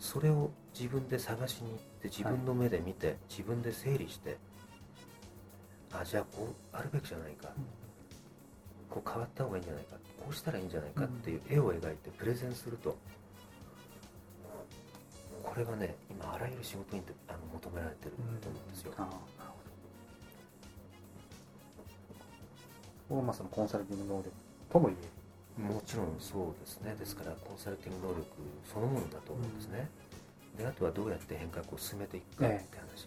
[0.00, 4.38] それを自分で探しに行って自分の目で見て、自分で整理して
[5.92, 7.50] あじゃあこうあるべきじゃないか、
[8.88, 9.96] こう変わった方がいいんじゃないか。
[10.18, 12.96] こうしたらいいんじゃないかっていう絵を描いてプレゼンすると
[15.42, 19.48] これがね今あらゆる仕事にあの求められてると思うんですよ、ああ、なるほど。
[23.08, 24.30] ここがまあそのコンサルティング能力
[24.70, 25.08] とも言える。
[25.60, 26.94] もちろんそうですね。
[26.98, 28.26] ですからコンサルティング能力
[28.72, 29.88] そのものだと思うんですね、
[30.56, 33.04] であとはどうやって変革を進めていくかって話、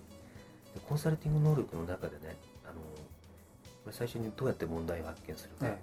[0.74, 2.36] でコンサルティング能力の中でね
[2.66, 2.72] あ
[3.86, 5.80] の最初にどうやって問題を発見するか、え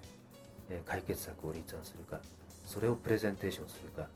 [0.69, 0.81] え。
[0.85, 2.19] ー解決策を立案するか。
[2.65, 4.07] それをプレゼンテーションするか。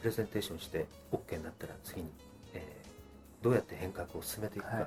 [0.00, 2.10] プレゼンテーションして OK になったら次に、
[2.54, 2.90] えー
[3.42, 4.86] どうやって変革を進めていくか、はい。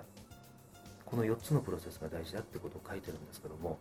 [1.05, 3.79] この4つのプロセスが大事だってことを書いてるんですけども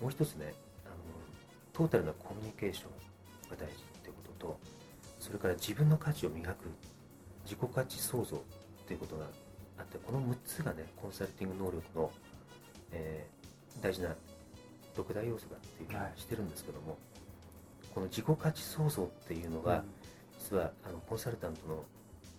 [0.00, 0.54] もう一つね
[1.80, 4.60] トータルなコミュニケーションが大事っていうことと
[5.18, 6.66] それから自分の価値を磨く
[7.44, 9.24] 自己価値創造っていうことが
[9.78, 12.10] あってこの6つがねコンサルティング能力の、
[12.92, 13.40] えー
[13.82, 14.08] 大事な
[14.96, 16.98] 6大要素だっていう気がしてるんですけども、
[17.94, 19.84] この自己価値創造っていうのが、
[20.38, 21.84] 実はあのコンサルタントの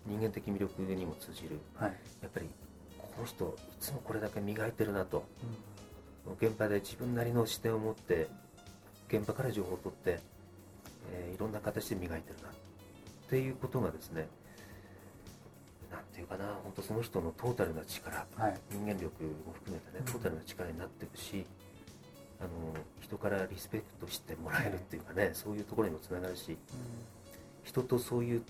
[0.06, 1.92] 人間的魅力にも通じるはい。
[2.20, 2.46] やっぱり
[2.98, 3.48] この人い
[3.80, 5.24] つもこれだけ磨いてるなと。
[6.40, 8.28] 現場で自分なりの視点を持って
[9.12, 10.20] 現場から情報を取って、
[11.12, 12.52] えーいろんな形で磨いてるなっ
[13.28, 14.28] ていうことがですね
[15.90, 18.54] なんていうかな本当その人のトータルな力はい。
[18.70, 20.12] 人間力も含めてねうん。
[20.12, 21.44] トータルな力になっていくし
[22.40, 22.48] あの
[23.00, 26.56] 人からリスペクトしてもらえるっていうかねそういうところにもつながるし
[27.64, 28.42] 人とそういう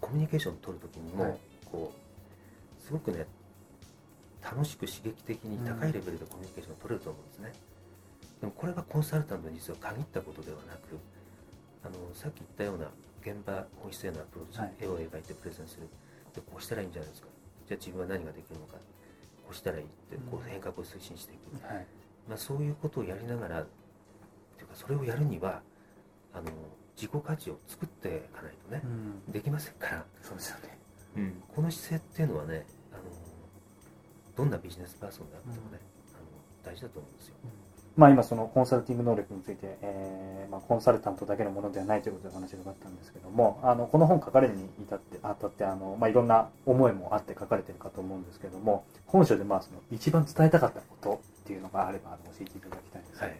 [0.00, 1.32] コミュニケーションを取るときにも、はい。
[1.32, 1.38] こ
[1.72, 3.26] こうすごくね
[4.42, 7.52] 楽しく刺激的に高いレベルでコミュニケーションを取れると思うんですね、
[8.40, 10.98] でもこれがコンサルタントに実は限ったことではなく
[11.84, 12.90] あのさっき言ったような
[13.22, 14.74] 現場本質へのアプローチ、はい。
[14.80, 15.88] 絵を描いてプレゼンする。
[16.34, 17.28] でこうしたらいいんじゃないですか。
[17.66, 18.74] じゃあ自分は何ができるのか。
[19.46, 21.86] こうしたらいいってこう変革を推進していく、はい。
[22.28, 23.66] まあ、そういうことをやりながらっ
[24.56, 25.62] ていうかそれをやるには
[26.34, 26.50] あの
[26.96, 28.82] 自己価値を作っていかないとね
[29.28, 29.32] う、ん。
[29.32, 30.56] できませんから、そうですよ
[31.16, 31.32] ね。
[31.54, 33.02] この姿勢っていうのはねあの
[34.36, 35.80] どんなビジネスパーソンであってもね、
[36.14, 37.34] あの大事だと思うんですよ。
[37.96, 53.38] まあ今そのコンサルティング能力について、えーまあ、コンサルタントだけのものではないということでお話があったんですけどもあのこの本書かれるに至ってあたってあの、まあ、いろんな思いもあって書かれてるかと思うんですけども本書でまあその一番伝えたかったことっていうのがあればあの教えていただきたいんですけども、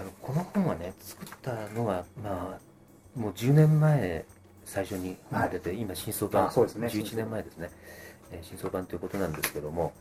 [0.00, 4.24] あのこの本はね作ったのはまあもう10年前
[4.64, 5.16] 最初に
[5.50, 6.88] 出て、今新装版あそうですね。
[6.88, 7.70] 11年前ですね、
[8.30, 9.92] えー新装版ということなんですけども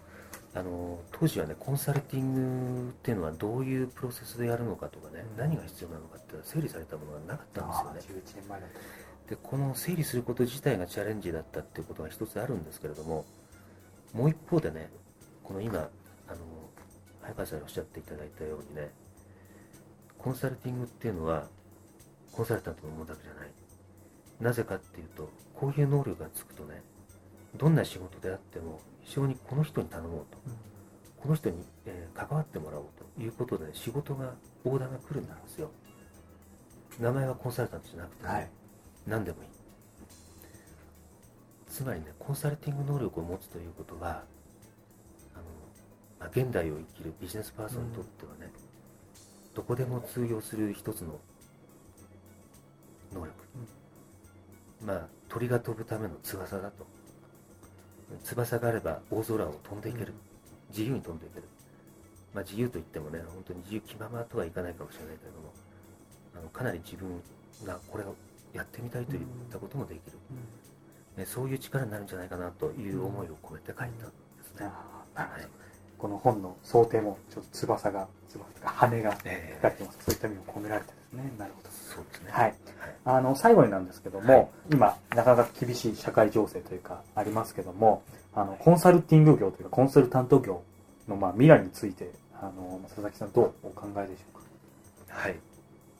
[0.58, 5.38] あの当時はねコンサルティングっていうのはどういうプロセスでやるのかとかね、うん。
[5.38, 7.90] 何が必要なのかっていうのは整理されたものがなかったんですよね。
[7.90, 8.74] ああ11年前だと。
[9.30, 13.26] でこの整理すること自体がチャレンジだったっていうことが一つあるんですけれども
[14.14, 14.90] もう一方でね
[15.44, 15.90] この今
[16.28, 16.38] あの
[17.22, 18.90] 早川さんにおっしゃっていただいたようにね
[20.18, 21.44] コンサルティングっていうのは
[22.32, 23.52] コンサルタントのものだけじゃない。
[24.40, 26.82] なぜかっていうとこういう能力がつくとね
[27.58, 30.38] どんな仕事であっても非常にこの人に頼もうと。
[31.22, 34.34] この人に、えー関わってもらおうということで、仕事が
[34.66, 35.72] オーダーが来るんですよ。
[37.00, 38.50] 名前はコンサルタントじゃなくてね、はい。
[39.06, 39.50] 何でもいい。
[41.70, 44.24] つまりねコンサルティング能力を持つということは
[45.36, 45.44] あの、
[46.20, 48.52] まあ、現代を生きるビジネスパーソンにとってはね、
[49.54, 51.20] どこでも通用する一つの
[53.14, 53.32] 能力、
[54.84, 56.88] まあ鳥が飛ぶための翼だと
[58.24, 60.14] 翼があれば大空を飛んでいける、
[60.70, 61.44] 自由に飛んでいける。
[62.34, 65.54] まあ自由といってもね本当に自由気ままとはいかないかもしれないけれども
[66.36, 67.22] あのかなり自分
[67.66, 68.16] がこれを
[68.54, 70.18] やってみたいといったこともできる、
[71.18, 73.94] ね、そういう力になるんじゃないかなという思いを込めて書いたんで
[74.44, 74.70] すね、
[75.16, 75.48] はい。
[75.98, 79.98] この本の想定もちょっと翼が翼が羽がえ書かれてます。
[80.06, 81.32] そういった意味も込められてですね。
[81.38, 81.70] なるほど。
[81.70, 82.32] そうですね。
[82.32, 82.56] はい。
[83.06, 84.48] あの最後になんですけども、はい。
[84.72, 90.62] 今なかなか厳しい社会情勢というかありますけどもあのコンサルティング業というかコンサルタント業
[91.08, 95.16] のまあ未来についてあの佐々木さんどうお考えでしょうか？
[95.16, 95.40] はい。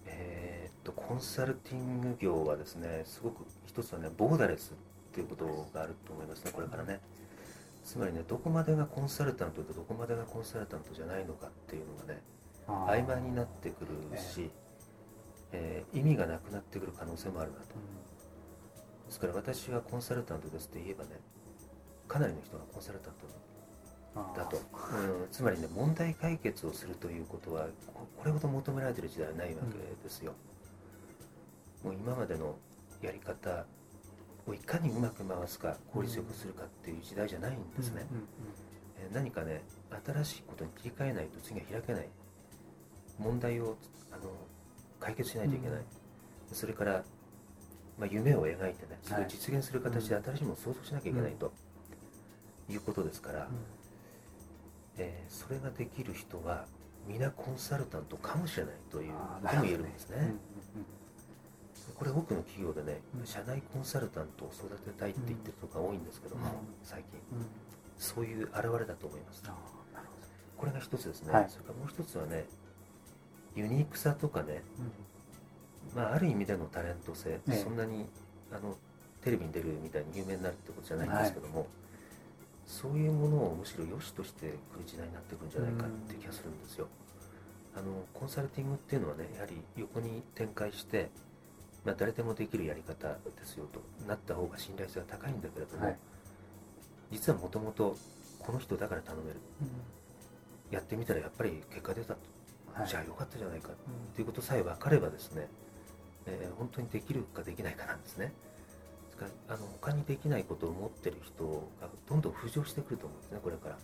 [0.06, 7.00] えーっとコンサルティング業はですねすごく一つはねボーダレスっていうことがあると思いますねこれからね。
[7.86, 12.22] つまりねどこまでがコンサルタントでどこまでがコンサルタントじゃないのかっていうのがね
[12.68, 14.67] 曖昧になってくるし、えー
[15.94, 17.66] 意味がなくなってくる可能性もあるなと。
[19.08, 21.12] ですから私はコンサルタントですって言えばね
[22.08, 24.64] かなりの人がコンサルタントだと、うん、
[25.32, 30.34] つまりね問題解決をするということはここれほど求められている時代はないわけですよ、
[31.84, 32.58] もう今までの
[33.02, 33.66] やり方
[34.46, 38.24] をいかにうまく回すか効率よくするかっていう時代じゃないんですね、うんうん。
[39.00, 39.64] えー何かね
[40.06, 42.10] 新しいことに切り替えないと次は開けない。
[43.20, 43.78] 問題を
[44.12, 44.32] あの
[45.00, 45.82] 解決しないといけない、
[46.52, 47.04] それから、
[47.98, 51.52] まあ、夢を描いてねそれを実現する形で新しいものを創造しなきゃいけないと、
[52.70, 53.48] いうことですから、
[54.98, 56.66] えーそれができる人は
[57.08, 60.18] 皆コンサルタントかもしれないということも言えるんですね。
[60.18, 60.38] うんうんうん。
[61.96, 66.52] これ多くの企業でね社内コンサルタントを育てたいって言ってるとこが多いんですけども、うん。
[66.84, 67.20] 最近。
[67.38, 67.46] うん。
[67.98, 69.44] そういう現れだと思います。
[70.58, 71.46] これが一つですね、はい。
[71.50, 72.46] それからもう一つはね
[73.58, 74.62] ユニークさとかね、
[75.96, 77.54] まあ、ある意味でのタレント性、ええ。
[77.56, 78.06] そんなに
[78.52, 78.78] あの
[79.24, 81.66] テレビに出るみたいに有名になるってことじゃないんですけども、
[82.68, 86.88] そういうものをむしろ良しとしてくる時代になってくるんじゃないかっていう気がするんですよ。
[87.76, 91.10] あのコンサルティングっていうのはねやはり横に展開して、
[91.86, 95.98] まあ、誰でもできるやり方ですよとなった方が信頼性が高いんだけれども、はい。
[97.12, 97.98] 実はもともと
[98.40, 99.40] この人だから頼める。
[100.70, 102.16] やってみたらやっぱり結果出た
[102.86, 103.76] じゃあよかったじゃないかうん
[104.14, 105.48] ということさえ分かればですね、
[106.26, 108.34] えー本当にできるかできないかなんですね。
[109.06, 111.46] ですからあの他にできないことを持ってる人
[111.82, 113.78] がどんどん浮上してくると思うんですね、これから。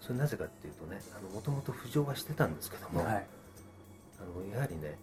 [0.00, 1.00] それなぜかっていうとね、
[1.34, 3.26] もともと浮上はしてたんですけども、はい
[4.20, 4.96] あのやはりね、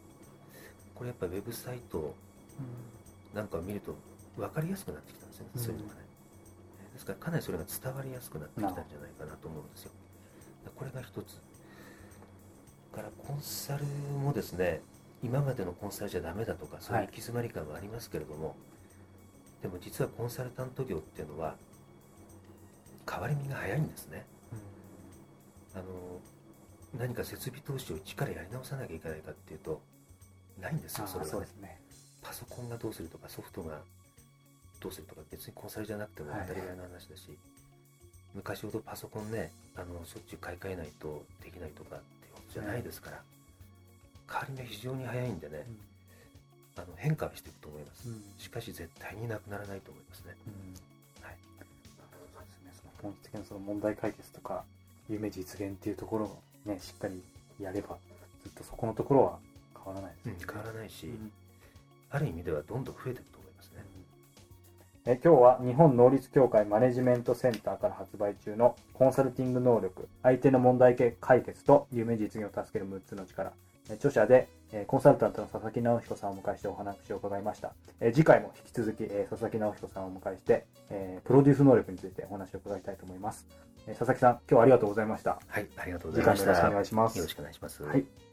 [0.95, 2.13] これやっぱりウェブサイト
[3.33, 3.95] なんかを見ると
[4.37, 6.01] 分かりやすくなってきたんですよね、うんそういうのがね。
[6.93, 9.91] ですからかなりそれが伝わりやすくなってきたんじゃないかなと思うんですよ。
[10.75, 11.41] これが一つ。
[12.91, 13.85] からコンサル
[14.23, 14.81] もですね、
[15.23, 18.55] 今までのコンサルじゃダメだとか、そういう行き詰まり感はありますけれども、
[19.61, 21.55] でも実はコンサルタント業っていうのは
[23.09, 24.25] 変わり身が早いんですね。
[25.73, 25.83] あの
[26.97, 29.81] 何か設備投資を一からやり直さなきゃいけないかっていうと
[30.59, 31.81] ないんですよそれは、ね、ね。
[32.21, 33.79] パソコンがどうするとかソフトが
[34.81, 37.37] どうするとか別にコンサルじゃなくても当たり前の話だし、
[38.33, 42.01] 昔ほどパソコンねあのしょっちゅう買い替えないとできないとか
[42.53, 43.21] じゃないですから、
[44.29, 45.65] 変わり目非常に早いんでね、
[46.75, 48.23] あの変化はしていくと思います、うん。
[48.37, 51.25] しかし絶対になくならないと思いますね、うん。
[51.25, 51.35] はい。
[52.31, 54.63] そうですね、その本質的なその問題解決とか
[55.09, 57.21] 夢実現っていうところをねしっかり
[57.59, 57.97] やれば
[58.43, 59.39] ずっとそこのところは
[59.75, 61.31] 変わらないですよね、変わらないし、うん。
[62.09, 63.40] ある意味ではどんどん増えていくと
[65.05, 73.51] え今日は日本能率協会マネジメントセンターから発売中のコンサルティング能力相手の問題解決と夢実現を助ける6つの力。
[73.89, 77.73] え著者でえコンサルタントの佐々木直彦さんをお迎えしてお話を伺いました。
[77.99, 83.47] え次回も引き続きえ佐々木直彦さんをお迎えしてえプロデュース能力についてお話を伺いたいと思います。
[83.87, 85.39] え佐々木さん今日はありがとうございました。
[85.47, 86.53] はいありがとうござ次いました。
[86.53, 87.17] 回もよろしくお願いします。
[87.17, 87.83] よろしくお願いします。
[87.83, 88.30] はい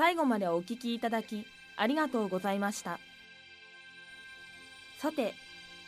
[0.00, 1.44] 最後までお聞きいただき
[1.76, 2.98] ありがとうございました。
[4.96, 5.34] さて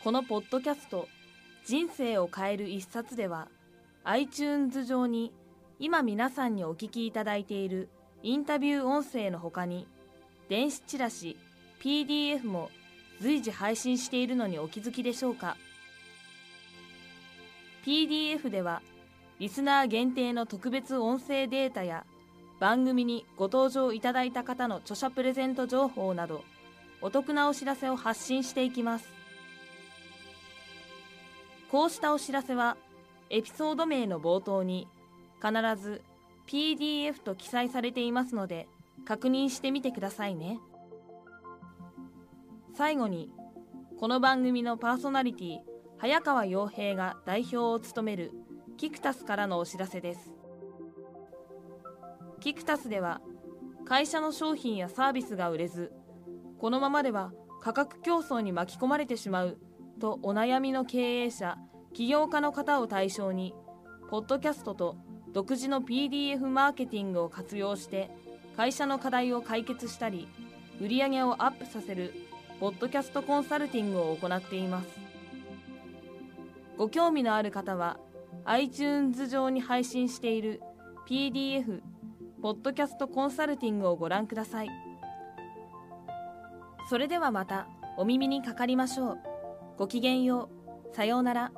[0.04, 1.08] このポッドキャスト
[1.64, 3.48] 「人生を変える一冊」では
[4.04, 5.32] iTunes 上に
[5.78, 7.88] 今皆さんにお聞きいただいている
[8.22, 9.86] インタビュー音声のほかに
[10.50, 11.38] 電子チラシ
[11.80, 12.68] PDF も
[13.18, 15.56] 随時配信しているのにお気づきでしょうか。
[17.86, 18.82] PDF では
[19.38, 22.04] リスナー限定の特別音声データや
[22.62, 26.44] 番組にご登場いただいた方の著者プレゼント情報など
[27.00, 29.12] お得なお知らせを発信していきます。
[31.72, 32.76] こうしたお知らせは
[33.30, 34.86] エピソード名の冒頭に
[35.44, 35.52] 必
[35.82, 36.02] ず
[36.46, 38.68] PDF と記載されていますので
[39.04, 40.60] 確認してみてくださいね。
[42.76, 43.32] 最後に
[43.98, 45.58] この番組のパーソナリティ
[45.98, 48.30] 早川洋平が代表を務める
[48.76, 50.31] キクタスからのお知らせです。
[52.42, 53.20] キクタスでは
[53.84, 55.92] 会社の商品やサービスが売れず
[56.58, 57.32] このままでは
[57.62, 59.58] 価格競争に巻き込まれてしまう
[60.00, 61.56] とお悩みの経営者
[61.94, 63.54] 起業家の方を対象に
[64.10, 64.96] ポッドキャストと
[65.32, 68.10] 独自の PDF マーケティングを活用して
[68.56, 70.26] 会社の課題を解決したり
[70.80, 72.12] 売り上げをアップさせる
[72.58, 74.88] ポッドキャストコンサルティングを行っています。
[76.76, 77.98] ご興味のある方は
[78.46, 80.60] iTunes 上に配信している
[81.08, 81.82] PDF
[82.42, 84.68] ポッドキャストコンサルティングをご覧ください。
[86.90, 89.18] それではまたお耳にかかりましょう。
[89.78, 90.50] ごきげんよ
[90.92, 90.94] う。
[90.96, 91.52] さようなら。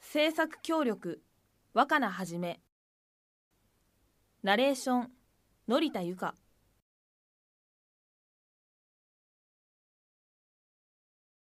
[0.00, 1.22] 制作協力。
[1.72, 2.60] 若菜はじめ。
[4.42, 5.10] ナレーション。
[5.66, 6.34] 森田由香